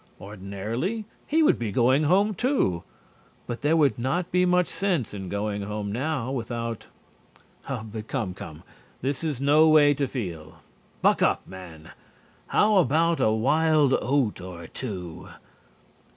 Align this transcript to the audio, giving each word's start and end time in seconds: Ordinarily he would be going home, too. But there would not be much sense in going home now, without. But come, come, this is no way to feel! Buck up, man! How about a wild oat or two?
Ordinarily 0.19 1.05
he 1.27 1.43
would 1.43 1.59
be 1.59 1.71
going 1.71 2.05
home, 2.05 2.33
too. 2.33 2.83
But 3.45 3.61
there 3.61 3.77
would 3.77 3.99
not 3.99 4.31
be 4.31 4.47
much 4.47 4.65
sense 4.65 5.13
in 5.13 5.29
going 5.29 5.61
home 5.61 5.91
now, 5.91 6.31
without. 6.31 6.87
But 7.69 8.07
come, 8.07 8.33
come, 8.33 8.63
this 9.03 9.23
is 9.23 9.39
no 9.39 9.67
way 9.69 9.93
to 9.93 10.07
feel! 10.07 10.63
Buck 11.03 11.21
up, 11.21 11.45
man! 11.47 11.91
How 12.47 12.77
about 12.77 13.19
a 13.19 13.29
wild 13.29 13.93
oat 13.93 14.41
or 14.41 14.65
two? 14.65 15.29